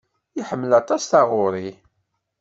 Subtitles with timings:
[0.39, 1.69] Iḥemmel aṭas taɣuri.